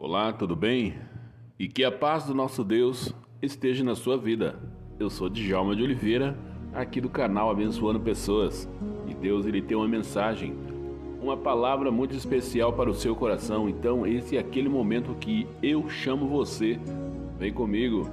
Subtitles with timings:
[0.00, 0.94] Olá, tudo bem?
[1.58, 4.56] E que a paz do nosso Deus esteja na sua vida.
[4.96, 6.38] Eu sou Djalma de Oliveira,
[6.72, 8.68] aqui do canal Abençoando Pessoas.
[9.08, 10.54] E Deus ele tem uma mensagem,
[11.20, 13.68] uma palavra muito especial para o seu coração.
[13.68, 16.78] Então, esse é aquele momento que eu chamo você.
[17.36, 18.08] Vem comigo.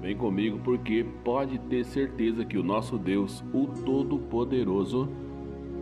[0.00, 5.08] Vem comigo porque pode ter certeza que o nosso Deus, o Todo-Poderoso,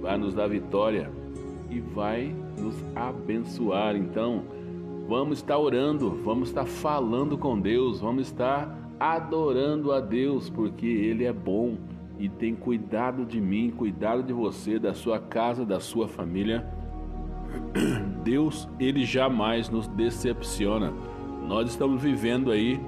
[0.01, 1.13] vai nos dar vitória
[1.71, 3.95] e vai nos abençoar.
[3.95, 4.57] Então,
[5.09, 11.25] vamos estar orando, vamos estar falando com Deus, vamos estar adorando a Deus, porque Ele
[11.25, 11.79] é bom
[12.19, 16.69] e tem cuidado de mim, cuidado de você, da sua casa, da sua família.
[18.23, 20.93] Deus, Ele jamais nos decepciona.
[21.47, 22.79] Nós estamos vivendo aí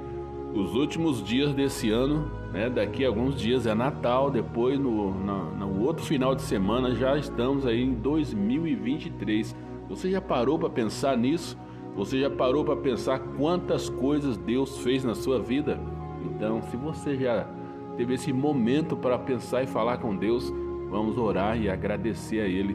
[0.53, 2.69] os últimos dias desse ano, né?
[2.69, 7.17] Daqui a alguns dias é Natal, depois no, no, no outro final de semana já
[7.17, 9.57] estamos aí em 2023.
[9.89, 11.57] Você já parou para pensar nisso?
[12.01, 15.79] Você já parou para pensar quantas coisas Deus fez na sua vida?
[16.25, 17.47] Então, se você já
[17.95, 20.51] teve esse momento para pensar e falar com Deus,
[20.89, 22.75] vamos orar e agradecer a Ele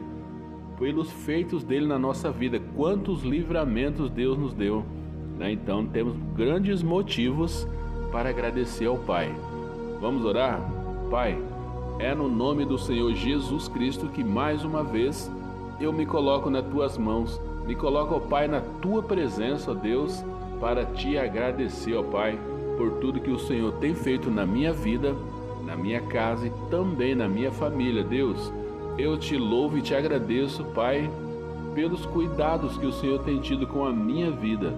[0.78, 2.60] pelos feitos dele na nossa vida.
[2.76, 4.84] Quantos livramentos Deus nos deu.
[5.36, 5.50] Né?
[5.50, 7.66] Então, temos grandes motivos
[8.12, 9.34] para agradecer ao Pai.
[10.00, 10.60] Vamos orar?
[11.10, 11.36] Pai,
[11.98, 15.28] é no nome do Senhor Jesus Cristo que mais uma vez
[15.80, 20.24] eu me coloco nas tuas mãos me coloca, ó Pai, na tua presença, ó Deus,
[20.60, 22.38] para te agradecer, ó Pai,
[22.76, 25.14] por tudo que o Senhor tem feito na minha vida,
[25.64, 28.04] na minha casa e também na minha família.
[28.04, 28.52] Deus,
[28.96, 31.10] eu te louvo e te agradeço, Pai,
[31.74, 34.72] pelos cuidados que o Senhor tem tido com a minha vida.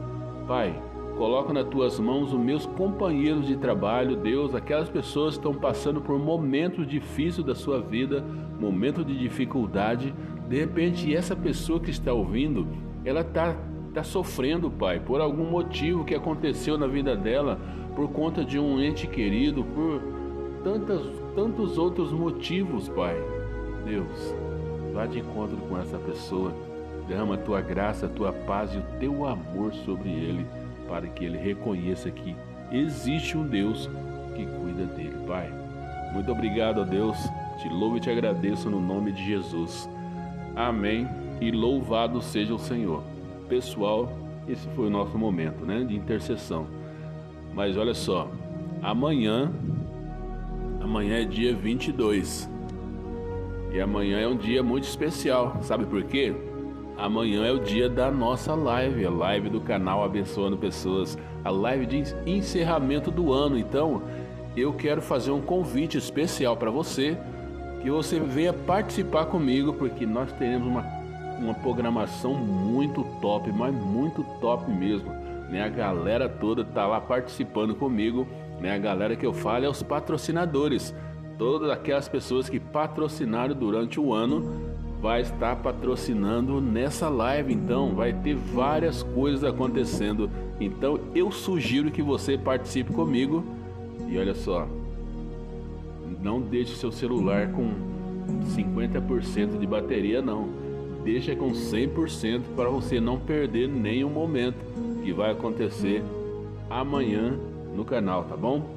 [0.48, 0.74] Pai,
[1.16, 6.00] coloco nas tuas mãos os meus companheiros de trabalho, Deus, aquelas pessoas que estão passando
[6.00, 8.24] por momentos difíceis da sua vida,
[8.58, 10.14] momentos de dificuldade.
[10.48, 12.66] De repente, essa pessoa que está ouvindo,
[13.04, 13.54] ela está
[13.92, 17.58] tá sofrendo, Pai, por algum motivo que aconteceu na vida dela,
[17.94, 20.00] por conta de um ente querido, por
[20.64, 21.02] tantas,
[21.34, 23.14] tantos outros motivos, Pai.
[23.84, 24.34] Deus,
[24.94, 26.52] vá de encontro com essa pessoa.
[27.06, 30.46] Derrama a tua graça, a tua paz e o teu amor sobre ele,
[30.88, 32.34] para que ele reconheça que
[32.72, 33.88] existe um Deus
[34.34, 35.50] que cuida dele, Pai.
[36.14, 37.18] Muito obrigado, Deus.
[37.60, 39.88] Te louvo e te agradeço no nome de Jesus.
[40.58, 41.08] Amém.
[41.40, 43.04] E louvado seja o Senhor.
[43.48, 44.10] Pessoal,
[44.48, 46.66] esse foi o nosso momento, né, de intercessão.
[47.54, 48.28] Mas olha só,
[48.82, 49.52] amanhã
[50.80, 52.50] amanhã é dia 22.
[53.72, 55.58] E amanhã é um dia muito especial.
[55.62, 56.34] Sabe por quê?
[56.96, 61.86] Amanhã é o dia da nossa live, a live do canal Abençoando Pessoas, a live
[61.86, 63.56] de encerramento do ano.
[63.56, 64.02] Então,
[64.56, 67.16] eu quero fazer um convite especial para você
[67.82, 70.84] que você venha participar comigo, porque nós teremos uma,
[71.38, 75.10] uma programação muito top, mas muito top mesmo.
[75.48, 75.62] Né?
[75.62, 78.26] A galera toda tá lá participando comigo,
[78.60, 78.74] né?
[78.74, 80.94] A galera que eu falo é os patrocinadores.
[81.38, 84.68] Todas aquelas pessoas que patrocinaram durante o ano
[85.00, 90.28] vai estar patrocinando nessa live, então vai ter várias coisas acontecendo.
[90.60, 93.44] Então eu sugiro que você participe comigo.
[94.08, 94.66] E olha só,
[96.20, 97.70] não deixe seu celular com
[98.56, 100.48] 50% de bateria, não.
[101.04, 104.58] Deixa com 100% para você não perder nenhum momento
[105.02, 106.02] que vai acontecer
[106.68, 107.38] amanhã
[107.74, 108.76] no canal, tá bom?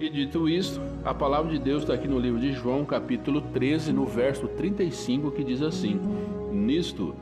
[0.00, 3.92] E dito isso, a palavra de Deus está aqui no livro de João, capítulo 13,
[3.92, 6.00] no verso 35, que diz assim:
[6.52, 7.14] Nisto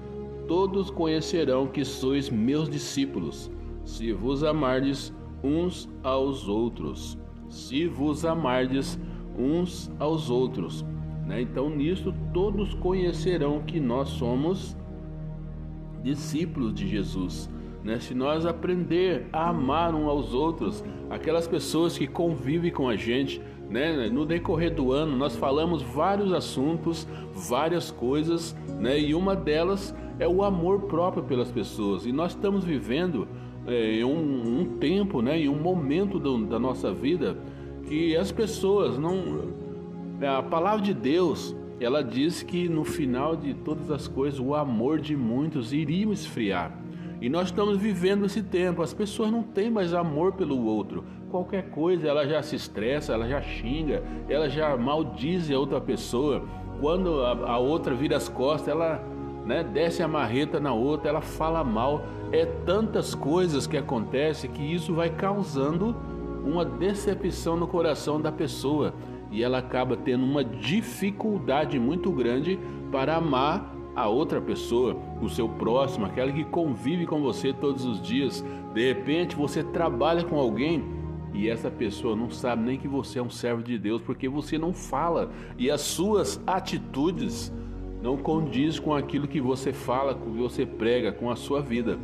[0.48, 3.50] todos conhecerão que sois meus discípulos,
[3.84, 7.19] se vos amardes uns aos outros.
[7.48, 8.98] Se vos amardes
[9.38, 10.84] uns aos outros.
[11.26, 11.43] Né?
[11.43, 14.76] Então, nisso, todos conhecerão que nós somos
[16.03, 17.48] discípulos de Jesus.
[17.82, 17.98] Né?
[17.98, 23.41] Se nós aprender a amar uns aos outros, aquelas pessoas que convivem com a gente,
[23.70, 24.09] né?
[24.09, 29.00] no decorrer do ano, nós falamos vários assuntos, várias coisas, né?
[29.00, 32.05] e uma delas é o amor próprio pelas pessoas.
[32.06, 33.26] E nós estamos vivendo
[33.67, 35.40] é, um, um tempo, né?
[35.40, 37.37] em um momento do, da nossa vida
[37.84, 39.52] que as pessoas não.
[40.23, 45.00] A palavra de Deus, ela diz que no final de todas as coisas o amor
[45.00, 46.79] de muitos iria esfriar.
[47.20, 48.82] E nós estamos vivendo esse tempo.
[48.82, 51.05] As pessoas não têm mais amor pelo outro.
[51.31, 56.43] Qualquer coisa ela já se estressa, ela já xinga, ela já maldize a outra pessoa.
[56.81, 59.00] Quando a, a outra vira as costas, ela
[59.46, 62.05] né, desce a marreta na outra, ela fala mal.
[62.32, 65.94] É tantas coisas que acontecem que isso vai causando
[66.44, 68.94] uma decepção no coração da pessoa
[69.31, 72.59] e ela acaba tendo uma dificuldade muito grande
[72.91, 78.00] para amar a outra pessoa, o seu próximo, aquela que convive com você todos os
[78.00, 78.44] dias.
[78.75, 80.85] De repente você trabalha com alguém
[81.33, 84.59] e essa pessoa não sabe nem que você é um servo de Deus porque você
[84.59, 87.53] não fala e as suas atitudes
[88.03, 91.62] não condiz com aquilo que você fala, com o que você prega, com a sua
[91.62, 91.99] vida.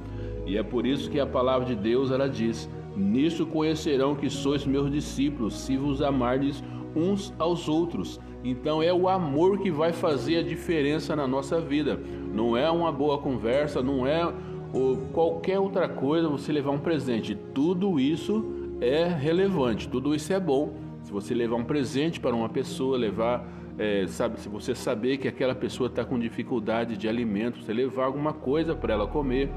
[0.46, 4.66] E é por isso que a palavra de Deus ela diz: Nisso conhecerão que sois
[4.66, 6.62] meus discípulos, se vos amardes
[6.94, 8.20] uns aos outros.
[8.42, 11.98] Então é o amor que vai fazer a diferença na nossa vida.
[12.32, 14.32] Não é uma boa conversa, não é
[14.72, 17.34] ou qualquer outra coisa você levar um presente.
[17.54, 18.44] Tudo isso
[18.80, 20.74] é relevante, tudo isso é bom.
[21.02, 23.46] Se você levar um presente para uma pessoa, levar,
[23.78, 28.04] é, sabe, se você saber que aquela pessoa está com dificuldade de alimento, você levar
[28.04, 29.50] alguma coisa para ela comer,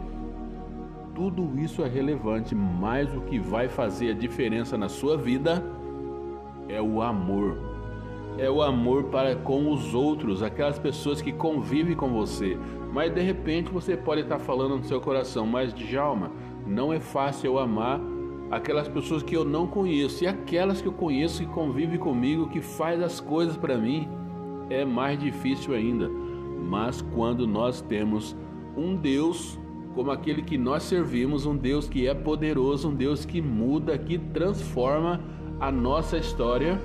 [1.16, 2.56] tudo isso é relevante.
[2.56, 5.64] Mas o que vai fazer a diferença na sua vida
[6.68, 7.72] é o amor
[8.38, 12.58] é o amor para com os outros, aquelas pessoas que convivem com você.
[12.92, 16.32] Mas de repente você pode estar falando no seu coração, mas Djalma,
[16.66, 18.00] não é fácil eu amar
[18.50, 22.62] aquelas pessoas que eu não conheço e aquelas que eu conheço que convivem comigo, que
[22.62, 24.10] faz as coisas para mim,
[24.70, 26.10] é mais difícil ainda.
[26.10, 28.36] Mas quando nós temos
[28.76, 29.60] um Deus
[29.96, 34.18] como aquele que nós servimos, um Deus que é poderoso, um Deus que muda, que
[34.18, 35.20] transforma
[35.60, 36.80] a nossa história,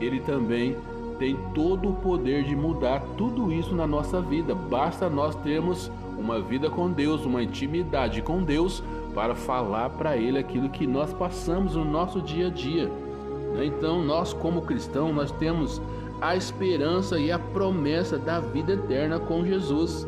[0.00, 0.76] ele também
[1.18, 4.54] tem todo o poder de mudar tudo isso na nossa vida.
[4.54, 8.82] Basta nós termos uma vida com Deus, uma intimidade com Deus
[9.14, 12.86] para falar para Ele aquilo que nós passamos no nosso dia a dia.
[13.54, 13.66] Né?
[13.66, 15.80] Então, nós como cristãos, nós temos
[16.20, 20.06] a esperança e a promessa da vida eterna com Jesus.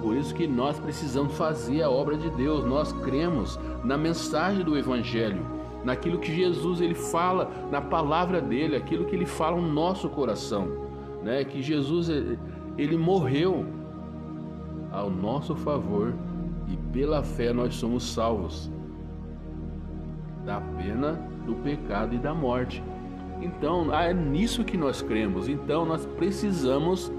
[0.00, 2.64] Por isso que nós precisamos fazer a obra de Deus.
[2.64, 9.04] Nós cremos na mensagem do Evangelho naquilo que Jesus ele fala na palavra dele, aquilo
[9.04, 10.68] que ele fala no nosso coração,
[11.22, 11.44] né?
[11.44, 12.10] Que Jesus
[12.76, 13.64] ele morreu
[14.90, 16.14] ao nosso favor
[16.68, 18.70] e pela fé nós somos salvos
[20.44, 22.82] da pena do pecado e da morte.
[23.40, 25.48] Então, é nisso que nós cremos.
[25.48, 27.12] Então, nós precisamos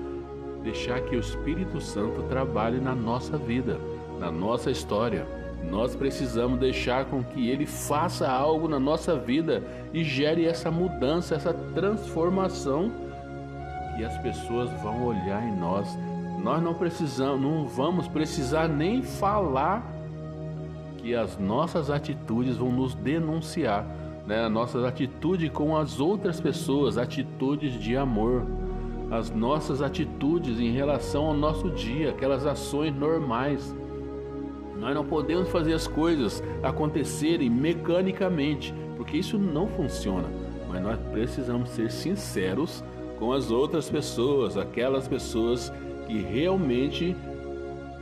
[0.63, 3.77] deixar que o Espírito Santo trabalhe na nossa vida,
[4.19, 5.25] na nossa história.
[5.69, 9.63] Nós precisamos deixar com que Ele faça algo na nossa vida
[9.93, 12.91] e gere essa mudança, essa transformação
[13.95, 15.97] que as pessoas vão olhar em nós.
[16.41, 19.83] Nós não precisamos, não vamos precisar nem falar
[20.97, 23.85] que as nossas atitudes vão nos denunciar,
[24.25, 24.45] né?
[24.45, 28.45] As nossas atitudes com as outras pessoas, atitudes de amor,
[29.11, 33.75] as nossas atitudes em relação ao nosso dia, aquelas ações normais
[34.79, 40.29] nós não podemos fazer as coisas acontecerem mecanicamente, porque isso não funciona.
[40.69, 42.83] Mas nós precisamos ser sinceros
[43.17, 45.71] com as outras pessoas, aquelas pessoas
[46.07, 47.15] que realmente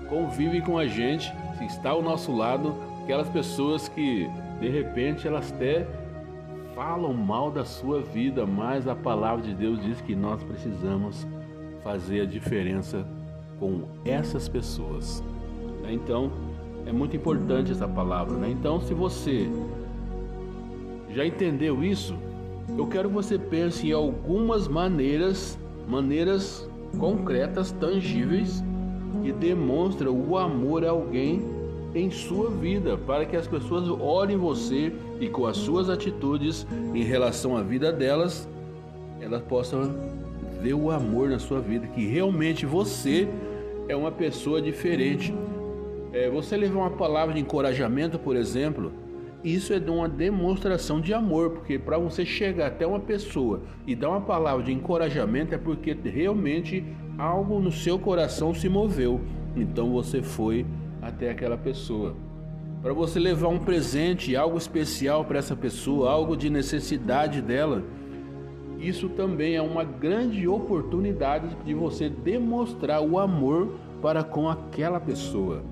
[0.07, 5.51] convivem com a gente, que está ao nosso lado, aquelas pessoas que de repente elas
[5.51, 5.87] até
[6.77, 11.25] falam mal da sua vida, mas a palavra de Deus diz que nós precisamos
[11.83, 13.03] fazer a diferença
[13.59, 15.23] com essas pessoas.
[15.89, 16.31] Então,
[16.85, 18.51] é muito importante essa palavra, né?
[18.51, 19.49] Então, se você
[21.09, 22.15] já entendeu isso,
[22.77, 25.57] eu quero que você pense em algumas maneiras,
[25.87, 26.69] maneiras
[26.99, 28.63] concretas, tangíveis,
[29.23, 31.41] que demonstram o amor a alguém
[31.93, 37.03] em sua vida, para que as pessoas olhem você e com as suas atitudes em
[37.03, 38.47] relação à vida delas,
[39.19, 39.95] elas possam
[40.61, 43.27] ver o amor na sua vida, que realmente você
[43.87, 45.33] é uma pessoa diferente
[46.13, 48.91] é, você levar uma palavra de encorajamento, por exemplo,
[49.43, 54.09] isso é uma demonstração de amor, porque para você chegar até uma pessoa e dar
[54.09, 56.83] uma palavra de encorajamento é porque realmente
[57.17, 59.21] algo no seu coração se moveu.
[59.55, 60.65] Então você foi
[61.07, 62.15] até aquela pessoa.
[62.81, 67.83] Para você levar um presente, algo especial para essa pessoa, algo de necessidade dela,
[68.79, 75.63] isso também é uma grande oportunidade de você demonstrar o amor para com aquela pessoa.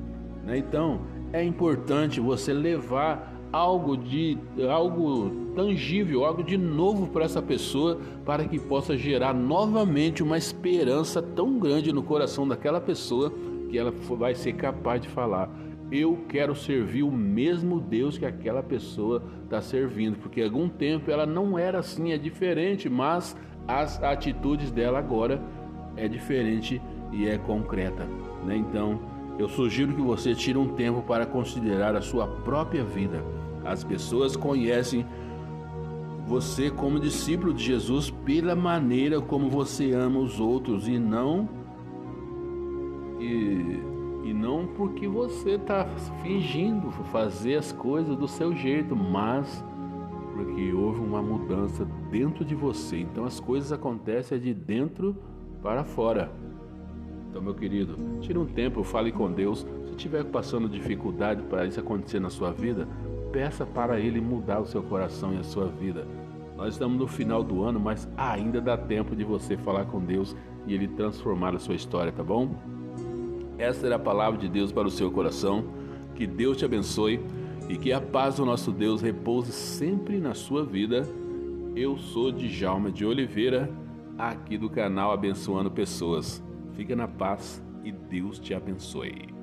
[0.43, 0.57] Né?
[0.57, 1.01] Então
[1.31, 4.37] é importante você levar algo de
[4.69, 11.21] algo tangível, algo de novo para essa pessoa, para que possa gerar novamente uma esperança
[11.21, 13.31] tão grande no coração daquela pessoa
[13.75, 15.49] que ela vai ser capaz de falar:
[15.91, 21.25] eu quero servir o mesmo Deus que aquela pessoa está servindo, porque algum tempo ela
[21.25, 23.35] não era assim, é diferente, mas
[23.67, 25.41] as atitudes dela agora
[25.97, 28.07] é diferente e é concreta,
[28.45, 28.55] né?
[28.55, 28.99] Então
[29.37, 33.21] eu sugiro que você tire um tempo para considerar a sua própria vida.
[33.65, 35.05] As pessoas conhecem
[36.25, 41.64] você como discípulo de Jesus pela maneira como você ama os outros e não
[43.25, 45.85] E, e não porque você está
[46.21, 49.63] fingindo fazer as coisas do seu jeito, mas
[50.33, 52.99] porque houve uma mudança dentro de você.
[52.99, 55.15] Então as coisas acontecem de dentro
[55.63, 56.31] para fora.
[57.29, 59.65] Então, meu querido, tire um tempo, fale com Deus.
[59.85, 62.87] Se estiver passando dificuldade para isso acontecer na sua vida,
[63.31, 66.07] peça para Ele mudar o seu coração e a sua vida.
[66.55, 70.35] Nós estamos no final do ano, mas ainda dá tempo de você falar com Deus
[70.65, 72.55] e Ele transformar a sua história, tá bom?
[73.57, 75.65] Essa era a palavra de Deus para o seu coração.
[76.13, 77.19] Que Deus te abençoe
[77.69, 81.07] e que a paz do nosso Deus repouse sempre na sua vida.
[81.75, 83.69] Eu sou Djalma de Oliveira,
[84.17, 86.43] aqui do canal Abençoando Pessoas.
[86.73, 89.34] Fica na paz e Deus te abençoe.